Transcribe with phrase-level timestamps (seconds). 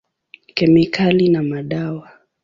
[0.55, 2.09] Kemikali na madawa.